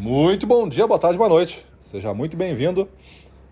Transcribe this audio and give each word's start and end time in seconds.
Muito 0.00 0.46
bom 0.46 0.66
dia, 0.66 0.86
boa 0.86 0.98
tarde, 0.98 1.18
boa 1.18 1.28
noite. 1.28 1.62
Seja 1.78 2.14
muito 2.14 2.34
bem-vindo 2.34 2.88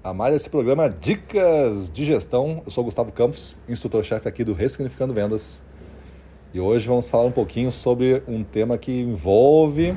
a 0.02 0.14
mais 0.14 0.34
esse 0.34 0.48
programa 0.48 0.88
Dicas 0.88 1.92
de 1.92 2.06
Gestão. 2.06 2.62
Eu 2.64 2.70
sou 2.70 2.82
Gustavo 2.82 3.12
Campos, 3.12 3.54
instrutor-chefe 3.68 4.26
aqui 4.26 4.42
do 4.44 4.54
Ressignificando 4.54 5.12
Vendas. 5.12 5.62
E 6.54 6.58
hoje 6.58 6.88
vamos 6.88 7.10
falar 7.10 7.24
um 7.24 7.30
pouquinho 7.30 7.70
sobre 7.70 8.22
um 8.26 8.42
tema 8.42 8.78
que 8.78 8.90
envolve 8.90 9.94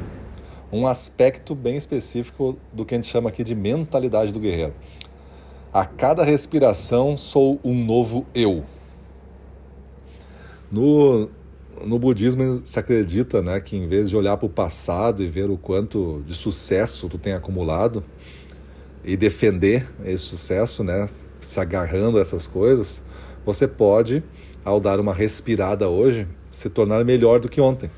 um 0.73 0.85
aspecto 0.85 1.55
bem 1.55 1.77
específico 1.77 2.57
do 2.73 2.85
que 2.85 2.95
a 2.95 2.97
gente 2.97 3.09
chama 3.09 3.29
aqui 3.29 3.45
de 3.45 3.55
mentalidade 3.55 4.33
do 4.33 4.39
guerreiro. 4.41 4.73
A 5.71 5.85
cada 5.85 6.21
respiração 6.21 7.15
sou 7.15 7.61
um 7.63 7.81
novo 7.81 8.25
eu. 8.35 8.65
No, 10.69 11.29
no 11.85 11.97
budismo 11.97 12.61
se 12.63 12.79
acredita 12.79 13.41
né, 13.41 13.59
que 13.59 13.75
em 13.75 13.87
vez 13.87 14.09
de 14.09 14.15
olhar 14.15 14.37
para 14.37 14.45
o 14.45 14.49
passado 14.49 15.23
e 15.23 15.27
ver 15.27 15.49
o 15.49 15.57
quanto 15.57 16.21
de 16.27 16.33
sucesso 16.33 17.09
tu 17.09 17.17
tem 17.17 17.33
acumulado 17.33 18.03
e 19.03 19.17
defender 19.17 19.89
esse 20.05 20.23
sucesso, 20.23 20.83
né, 20.83 21.09
se 21.39 21.59
agarrando 21.59 22.17
a 22.17 22.21
essas 22.21 22.45
coisas, 22.45 23.01
você 23.45 23.67
pode, 23.67 24.23
ao 24.63 24.79
dar 24.79 24.99
uma 24.99 25.13
respirada 25.13 25.89
hoje, 25.89 26.27
se 26.51 26.69
tornar 26.69 27.03
melhor 27.03 27.39
do 27.39 27.49
que 27.49 27.59
ontem. 27.59 27.89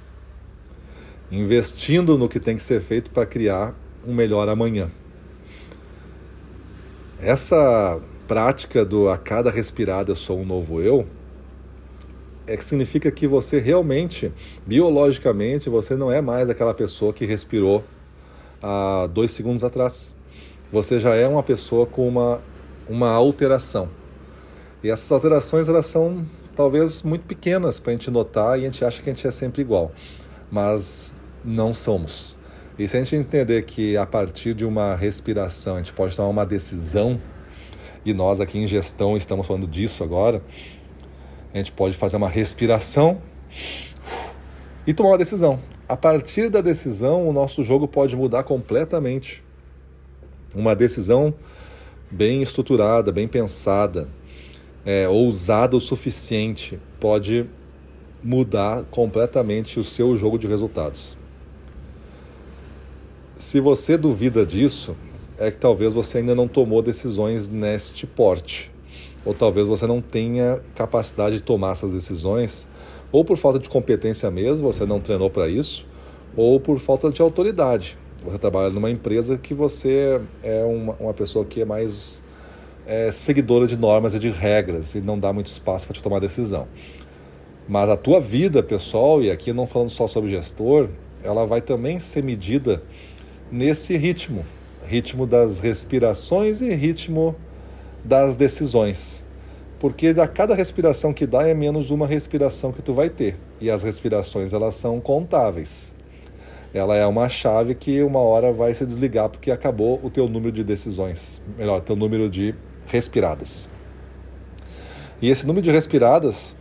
Investindo 1.31 2.17
no 2.17 2.29
que 2.29 2.39
tem 2.39 2.55
que 2.55 2.63
ser 2.63 2.79
feito 2.79 3.09
para 3.09 3.25
criar 3.25 3.75
um 4.05 4.13
melhor 4.13 4.47
amanhã. 4.47 4.89
Essa 7.19 7.99
prática 8.27 8.85
do 8.85 9.09
a 9.09 9.17
cada 9.17 9.49
respirada 9.49 10.11
eu 10.11 10.15
sou 10.15 10.39
um 10.39 10.45
novo 10.45 10.81
eu 10.81 11.05
é 12.45 12.57
que 12.57 12.63
significa 12.63 13.09
que 13.11 13.27
você 13.27 13.59
realmente, 13.59 14.31
biologicamente, 14.65 15.69
você 15.69 15.95
não 15.95 16.11
é 16.11 16.21
mais 16.21 16.49
aquela 16.49 16.73
pessoa 16.73 17.13
que 17.13 17.25
respirou 17.25 17.83
há 18.61 19.07
dois 19.07 19.31
segundos 19.31 19.63
atrás. 19.63 20.13
Você 20.71 20.99
já 20.99 21.15
é 21.15 21.27
uma 21.27 21.43
pessoa 21.43 21.85
com 21.85 22.07
uma, 22.07 22.41
uma 22.89 23.09
alteração. 23.09 23.87
E 24.83 24.89
essas 24.89 25.11
alterações 25.11 25.69
elas 25.69 25.85
são 25.85 26.25
talvez 26.55 27.01
muito 27.03 27.25
pequenas 27.25 27.79
para 27.79 27.91
a 27.91 27.93
gente 27.93 28.11
notar 28.11 28.59
e 28.59 28.63
a 28.63 28.65
gente 28.65 28.83
acha 28.83 29.01
que 29.01 29.09
a 29.09 29.13
gente 29.13 29.25
é 29.25 29.31
sempre 29.31 29.61
igual. 29.61 29.91
Mas 30.51 31.13
não 31.43 31.73
somos. 31.73 32.35
E 32.77 32.87
se 32.87 32.97
a 32.97 32.99
gente 33.03 33.15
entender 33.15 33.61
que 33.63 33.95
a 33.95 34.05
partir 34.05 34.53
de 34.53 34.65
uma 34.65 34.95
respiração 34.95 35.75
a 35.75 35.77
gente 35.77 35.93
pode 35.93 36.15
tomar 36.15 36.29
uma 36.29 36.45
decisão, 36.45 37.21
e 38.05 38.13
nós 38.13 38.41
aqui 38.41 38.57
em 38.57 38.67
gestão 38.67 39.15
estamos 39.15 39.45
falando 39.45 39.67
disso 39.67 40.03
agora, 40.03 40.41
a 41.53 41.57
gente 41.57 41.71
pode 41.71 41.95
fazer 41.95 42.17
uma 42.17 42.27
respiração 42.27 43.21
e 44.87 44.93
tomar 44.93 45.11
uma 45.11 45.17
decisão. 45.17 45.59
A 45.87 45.95
partir 45.95 46.49
da 46.49 46.61
decisão, 46.61 47.27
o 47.27 47.33
nosso 47.33 47.63
jogo 47.63 47.87
pode 47.87 48.15
mudar 48.15 48.43
completamente. 48.43 49.43
Uma 50.55 50.75
decisão 50.75 51.33
bem 52.09 52.41
estruturada, 52.41 53.11
bem 53.11 53.27
pensada, 53.27 54.07
é, 54.83 55.07
ousada 55.07 55.77
o 55.77 55.81
suficiente, 55.81 56.79
pode 56.99 57.45
mudar 58.23 58.83
completamente 58.89 59.79
o 59.79 59.83
seu 59.83 60.17
jogo 60.17 60.39
de 60.39 60.47
resultados. 60.47 61.15
Se 63.37 63.59
você 63.59 63.95
duvida 63.95 64.45
disso, 64.45 64.95
é 65.37 65.51
que 65.51 65.57
talvez 65.57 65.93
você 65.93 66.19
ainda 66.19 66.33
não 66.33 66.47
tomou 66.47 66.81
decisões 66.81 67.47
neste 67.49 68.07
porte 68.07 68.72
ou 69.25 69.33
talvez 69.33 69.67
você 69.67 69.87
não 69.87 70.01
tenha 70.01 70.59
capacidade 70.75 71.37
de 71.37 71.41
tomar 71.41 71.71
essas 71.71 71.91
decisões, 71.91 72.67
ou 73.11 73.23
por 73.23 73.37
falta 73.37 73.59
de 73.59 73.69
competência 73.69 74.29
mesmo, 74.31 74.71
você 74.71 74.85
não 74.85 74.99
treinou 74.99 75.29
para 75.29 75.47
isso, 75.47 75.85
ou 76.35 76.59
por 76.59 76.79
falta 76.79 77.09
de 77.09 77.21
autoridade. 77.21 77.97
Você 78.25 78.37
trabalha 78.37 78.69
numa 78.69 78.89
empresa 78.89 79.37
que 79.37 79.53
você 79.53 80.19
é 80.41 80.63
uma, 80.63 80.93
uma 80.99 81.13
pessoa 81.13 81.45
que 81.45 81.61
é 81.61 81.65
mais 81.65 82.23
é, 82.87 83.11
seguidora 83.11 83.67
de 83.67 83.77
normas 83.77 84.15
e 84.15 84.19
de 84.19 84.29
regras 84.29 84.95
e 84.95 85.01
não 85.01 85.19
dá 85.19 85.31
muito 85.31 85.47
espaço 85.47 85.85
para 85.87 85.95
te 85.95 86.01
tomar 86.01 86.19
decisão. 86.19 86.67
Mas 87.67 87.89
a 87.89 87.97
tua 87.97 88.19
vida 88.19 88.63
pessoal, 88.63 89.21
e 89.21 89.29
aqui 89.29 89.53
não 89.53 89.67
falando 89.67 89.89
só 89.89 90.07
sobre 90.07 90.29
gestor, 90.29 90.89
ela 91.23 91.45
vai 91.45 91.61
também 91.61 91.99
ser 91.99 92.23
medida 92.23 92.81
nesse 93.51 93.95
ritmo 93.95 94.45
ritmo 94.85 95.25
das 95.25 95.59
respirações 95.59 96.61
e 96.61 96.73
ritmo 96.73 97.35
das 98.03 98.35
decisões. 98.35 99.23
Porque 99.79 100.07
a 100.07 100.27
cada 100.27 100.55
respiração 100.55 101.13
que 101.13 101.25
dá 101.25 101.47
é 101.47 101.53
menos 101.53 101.91
uma 101.91 102.07
respiração 102.07 102.71
que 102.71 102.81
tu 102.81 102.93
vai 102.93 103.09
ter. 103.09 103.35
E 103.59 103.69
as 103.69 103.83
respirações 103.83 104.53
elas 104.53 104.75
são 104.75 104.99
contáveis. 104.99 105.93
Ela 106.73 106.95
é 106.95 107.05
uma 107.05 107.29
chave 107.29 107.75
que 107.75 108.01
uma 108.01 108.19
hora 108.19 108.51
vai 108.51 108.73
se 108.73 108.85
desligar 108.85 109.29
porque 109.29 109.51
acabou 109.51 109.99
o 110.03 110.09
teu 110.09 110.27
número 110.27 110.51
de 110.51 110.63
decisões, 110.63 111.41
melhor, 111.57 111.81
teu 111.81 111.95
número 111.95 112.29
de 112.29 112.55
respiradas. 112.87 113.69
E 115.21 115.29
esse 115.29 115.45
número 115.45 115.63
de 115.63 115.71
respiradas 115.71 116.55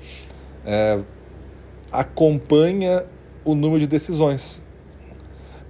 é, 0.66 1.00
acompanha 1.90 3.04
o 3.44 3.54
número 3.54 3.80
de 3.80 3.86
decisões. 3.86 4.62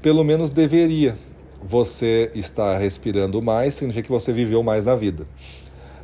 Pelo 0.00 0.24
menos 0.24 0.50
deveria. 0.50 1.16
Você 1.62 2.30
está 2.34 2.76
respirando 2.76 3.40
mais, 3.40 3.76
significa 3.76 4.04
que 4.04 4.12
você 4.12 4.32
viveu 4.32 4.62
mais 4.62 4.84
na 4.84 4.96
vida 4.96 5.26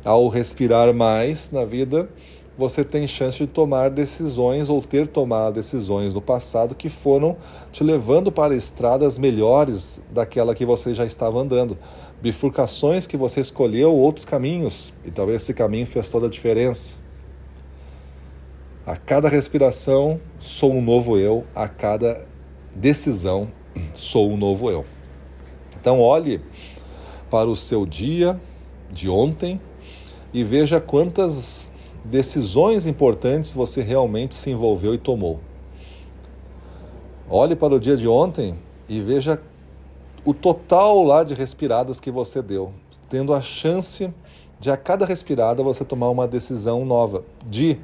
ao 0.03 0.27
respirar 0.27 0.93
mais 0.93 1.51
na 1.51 1.65
vida, 1.65 2.09
você 2.57 2.83
tem 2.83 3.07
chance 3.07 3.37
de 3.37 3.47
tomar 3.47 3.89
decisões 3.89 4.67
ou 4.67 4.81
ter 4.81 5.07
tomado 5.07 5.53
decisões 5.55 6.13
no 6.13 6.21
passado 6.21 6.75
que 6.75 6.89
foram 6.89 7.37
te 7.71 7.83
levando 7.83 8.31
para 8.31 8.55
estradas 8.55 9.17
melhores 9.17 10.01
daquela 10.11 10.53
que 10.53 10.65
você 10.65 10.93
já 10.93 11.05
estava 11.05 11.39
andando. 11.39 11.77
Bifurcações 12.21 13.07
que 13.07 13.15
você 13.15 13.39
escolheu, 13.39 13.95
outros 13.95 14.25
caminhos, 14.25 14.93
e 15.05 15.11
talvez 15.11 15.43
esse 15.43 15.53
caminho 15.53 15.85
fez 15.85 16.09
toda 16.09 16.27
a 16.27 16.29
diferença. 16.29 16.97
A 18.85 18.97
cada 18.97 19.29
respiração, 19.29 20.19
sou 20.39 20.73
um 20.73 20.81
novo 20.81 21.17
eu, 21.17 21.45
a 21.55 21.67
cada 21.67 22.25
decisão, 22.75 23.47
sou 23.95 24.31
um 24.31 24.35
novo 24.35 24.69
eu. 24.69 24.98
Então, 25.79 26.01
olhe 26.01 26.41
para 27.29 27.49
o 27.49 27.55
seu 27.55 27.85
dia 27.85 28.39
de 28.91 29.09
ontem 29.09 29.61
e 30.33 30.43
veja 30.43 30.81
quantas 30.81 31.71
decisões 32.03 32.85
importantes 32.85 33.53
você 33.53 33.81
realmente 33.81 34.35
se 34.35 34.49
envolveu 34.49 34.93
e 34.93 34.97
tomou. 34.97 35.39
Olhe 37.29 37.55
para 37.55 37.75
o 37.75 37.79
dia 37.79 37.95
de 37.95 38.07
ontem 38.07 38.55
e 38.87 38.99
veja 38.99 39.39
o 40.25 40.33
total 40.33 41.03
lá 41.03 41.23
de 41.23 41.33
respiradas 41.33 41.99
que 41.99 42.11
você 42.11 42.41
deu, 42.41 42.73
tendo 43.09 43.33
a 43.33 43.41
chance 43.41 44.11
de 44.59 44.69
a 44.69 44.75
cada 44.75 45.05
respirada 45.05 45.63
você 45.63 45.85
tomar 45.85 46.09
uma 46.09 46.27
decisão 46.27 46.83
nova, 46.83 47.23
de 47.45 47.77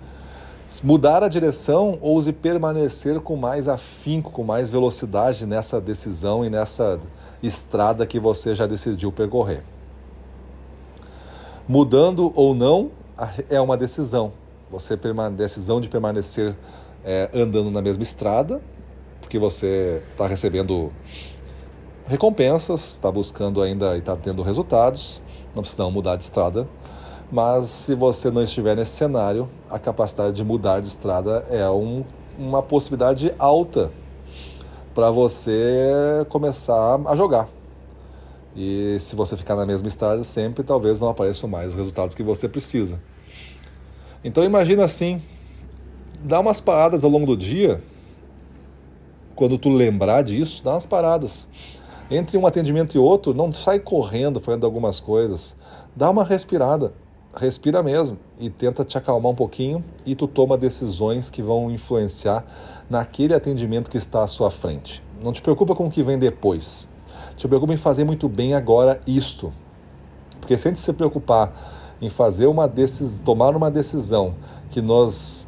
mudar 0.83 1.23
a 1.23 1.29
direção 1.29 1.97
ou 2.01 2.21
de 2.21 2.33
permanecer 2.33 3.21
com 3.21 3.37
mais 3.37 3.67
afinco, 3.67 4.31
com 4.31 4.43
mais 4.43 4.69
velocidade 4.69 5.45
nessa 5.45 5.79
decisão 5.79 6.43
e 6.43 6.49
nessa 6.49 6.99
estrada 7.41 8.05
que 8.05 8.19
você 8.19 8.55
já 8.55 8.65
decidiu 8.67 9.11
percorrer. 9.11 9.63
Mudando 11.67 12.31
ou 12.35 12.53
não 12.53 12.91
é 13.49 13.59
uma 13.59 13.75
decisão. 13.75 14.31
Você 14.69 14.97
decisão 15.35 15.79
de 15.79 15.89
permanecer 15.89 16.55
é, 17.03 17.29
andando 17.33 17.71
na 17.71 17.81
mesma 17.81 18.03
estrada, 18.03 18.61
porque 19.21 19.39
você 19.39 20.01
está 20.11 20.27
recebendo 20.27 20.91
recompensas, 22.07 22.91
está 22.91 23.11
buscando 23.11 23.61
ainda 23.61 23.95
e 23.95 23.99
está 23.99 24.15
tendo 24.15 24.43
resultados, 24.43 25.21
não 25.55 25.61
precisa 25.63 25.89
mudar 25.89 26.15
de 26.15 26.23
estrada. 26.23 26.67
Mas 27.31 27.69
se 27.69 27.95
você 27.95 28.29
não 28.29 28.43
estiver 28.43 28.75
nesse 28.75 28.91
cenário, 28.91 29.49
a 29.69 29.79
capacidade 29.79 30.35
de 30.35 30.43
mudar 30.43 30.79
de 30.79 30.87
estrada 30.87 31.45
é 31.49 31.67
um, 31.69 32.03
uma 32.37 32.61
possibilidade 32.61 33.33
alta 33.39 33.91
para 34.95 35.11
você 35.11 36.25
começar 36.29 37.01
a 37.05 37.15
jogar. 37.17 37.49
E 38.55 38.95
se 39.01 39.13
você 39.13 39.35
ficar 39.35 39.57
na 39.57 39.65
mesma 39.65 39.89
estrada 39.89 40.23
sempre, 40.23 40.63
talvez 40.63 41.01
não 41.01 41.09
apareçam 41.09 41.49
mais 41.49 41.71
os 41.71 41.75
resultados 41.75 42.15
que 42.15 42.23
você 42.23 42.47
precisa. 42.47 42.97
Então 44.23 44.41
imagina 44.41 44.85
assim, 44.85 45.21
dá 46.23 46.39
umas 46.39 46.61
paradas 46.61 47.03
ao 47.03 47.11
longo 47.11 47.25
do 47.25 47.35
dia, 47.35 47.83
quando 49.35 49.57
tu 49.57 49.67
lembrar 49.67 50.23
disso, 50.23 50.63
dá 50.63 50.71
umas 50.71 50.85
paradas. 50.85 51.45
Entre 52.09 52.37
um 52.37 52.47
atendimento 52.47 52.95
e 52.95 52.97
outro, 52.97 53.33
não 53.33 53.51
sai 53.51 53.79
correndo 53.79 54.39
fazendo 54.39 54.65
algumas 54.65 55.01
coisas. 55.01 55.57
Dá 55.93 56.09
uma 56.09 56.23
respirada, 56.23 56.93
respira 57.35 57.83
mesmo 57.83 58.17
e 58.39 58.49
tenta 58.49 58.85
te 58.85 58.97
acalmar 58.97 59.31
um 59.31 59.35
pouquinho 59.35 59.83
e 60.05 60.15
tu 60.15 60.27
toma 60.27 60.57
decisões 60.57 61.29
que 61.29 61.41
vão 61.41 61.69
influenciar 61.69 62.45
naquele 62.89 63.33
atendimento 63.33 63.89
que 63.89 63.97
está 63.97 64.23
à 64.23 64.27
sua 64.27 64.49
frente. 64.49 65.03
Não 65.21 65.33
te 65.33 65.41
preocupa 65.41 65.75
com 65.75 65.87
o 65.87 65.91
que 65.91 66.03
vem 66.03 66.17
depois 66.17 66.87
se 67.37 67.47
preocupa 67.47 67.73
em 67.73 67.77
fazer 67.77 68.03
muito 68.03 68.29
bem 68.29 68.53
agora 68.53 69.01
isto. 69.05 69.51
Porque 70.39 70.57
se 70.57 70.67
a 70.67 70.71
gente 70.71 70.79
se 70.79 70.93
preocupar 70.93 71.53
em 72.01 72.09
fazer 72.09 72.47
uma 72.47 72.67
decisão, 72.67 73.23
tomar 73.23 73.55
uma 73.55 73.69
decisão 73.69 74.35
que 74.69 74.81
nos 74.81 75.47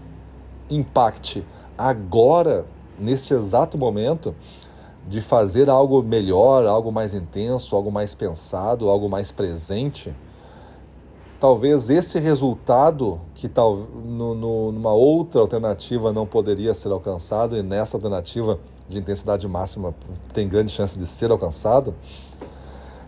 impacte 0.69 1.43
agora, 1.77 2.65
neste 2.99 3.33
exato 3.33 3.77
momento, 3.77 4.35
de 5.07 5.21
fazer 5.21 5.69
algo 5.69 6.01
melhor, 6.03 6.65
algo 6.65 6.91
mais 6.91 7.13
intenso, 7.13 7.75
algo 7.75 7.91
mais 7.91 8.13
pensado, 8.13 8.89
algo 8.89 9.07
mais 9.07 9.31
presente, 9.31 10.13
talvez 11.39 11.89
esse 11.89 12.19
resultado 12.19 13.19
que 13.35 13.47
tal, 13.47 13.75
no, 13.75 14.33
no, 14.33 14.71
numa 14.71 14.93
outra 14.93 15.41
alternativa 15.41 16.11
não 16.11 16.25
poderia 16.25 16.73
ser 16.73 16.91
alcançado 16.91 17.55
e 17.55 17.61
nessa 17.61 17.97
alternativa 17.97 18.59
de 18.89 18.97
intensidade 18.97 19.47
máxima 19.47 19.93
tem 20.33 20.47
grande 20.47 20.71
chance 20.71 20.97
de 20.97 21.05
ser 21.05 21.29
alcançado, 21.29 21.93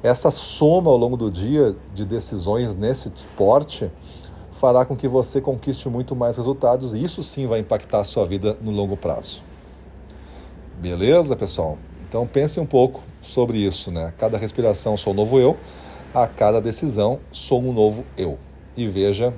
essa 0.03 0.31
soma 0.31 0.91
ao 0.91 0.97
longo 0.97 1.17
do 1.17 1.31
dia 1.31 1.75
de 1.93 2.05
decisões 2.05 2.75
nesse 2.75 3.11
porte 3.35 3.91
fará 4.51 4.85
com 4.85 4.95
que 4.95 5.07
você 5.07 5.41
conquiste 5.41 5.89
muito 5.89 6.15
mais 6.15 6.37
resultados 6.37 6.93
e 6.93 7.03
isso 7.03 7.23
sim 7.23 7.47
vai 7.47 7.59
impactar 7.59 8.01
a 8.01 8.03
sua 8.03 8.25
vida 8.25 8.57
no 8.61 8.71
longo 8.71 8.95
prazo. 8.95 9.41
Beleza, 10.77 11.35
pessoal? 11.35 11.77
Então 12.07 12.25
pense 12.27 12.59
um 12.59 12.65
pouco 12.65 13.01
sobre 13.21 13.57
isso, 13.57 13.91
né? 13.91 14.13
Cada 14.17 14.37
respiração 14.37 14.97
sou 14.97 15.13
novo 15.13 15.39
eu 15.39 15.57
a 16.13 16.25
cada 16.25 16.59
decisão 16.59 17.19
sou 17.31 17.61
um 17.61 17.71
novo 17.71 18.03
eu. 18.17 18.37
E 18.75 18.87
veja 18.87 19.33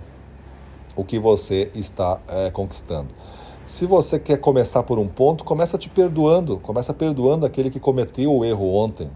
o 0.95 1.03
que 1.03 1.19
você 1.19 1.69
está 1.75 2.19
é, 2.27 2.50
conquistando. 2.50 3.09
Se 3.65 3.85
você 3.85 4.18
quer 4.19 4.38
começar 4.38 4.83
por 4.83 4.97
um 4.97 5.07
ponto, 5.07 5.44
começa 5.44 5.77
te 5.77 5.89
perdoando, 5.89 6.57
começa 6.57 6.94
perdoando 6.94 7.45
aquele 7.45 7.69
que 7.69 7.79
cometeu 7.79 8.33
o 8.33 8.45
erro 8.45 8.73
ontem. 8.73 9.09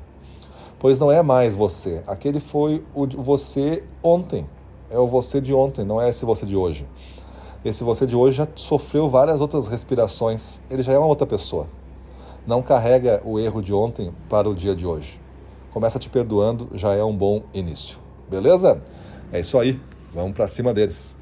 Pois 0.80 1.00
não 1.00 1.12
é 1.12 1.24
mais 1.24 1.56
você, 1.56 2.04
aquele 2.06 2.40
foi 2.40 2.84
o 2.94 3.08
você 3.08 3.84
ontem, 4.04 4.46
é 4.90 5.00
o 5.00 5.08
você 5.08 5.42
de 5.42 5.54
ontem, 5.54 5.84
não 5.84 6.02
é 6.02 6.10
esse 6.10 6.26
você 6.26 6.46
de 6.46 6.56
hoje. 6.56 6.86
Esse 7.64 7.84
você 7.84 8.06
de 8.06 8.16
hoje 8.16 8.38
já 8.38 8.48
sofreu 8.56 9.10
várias 9.10 9.42
outras 9.42 9.68
respirações, 9.68 10.62
ele 10.70 10.84
já 10.84 10.94
é 10.94 10.98
uma 10.98 11.08
outra 11.08 11.26
pessoa. 11.26 11.68
Não 12.46 12.62
carrega 12.62 13.22
o 13.26 13.40
erro 13.40 13.62
de 13.62 13.74
ontem 13.74 14.14
para 14.30 14.48
o 14.48 14.54
dia 14.54 14.76
de 14.76 14.86
hoje 14.86 15.25
começa 15.76 16.00
te 16.00 16.10
perdoando, 16.10 16.70
já 16.74 16.94
é 16.94 17.04
um 17.04 17.14
bom 17.14 17.44
início. 17.54 17.98
Beleza? 18.30 18.82
É 19.30 19.42
isso 19.42 19.60
aí. 19.60 19.78
Vamos 20.14 20.34
para 20.34 20.48
cima 20.48 20.74
deles. 20.74 21.14